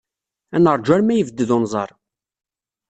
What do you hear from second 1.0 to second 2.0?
yebded unẓar.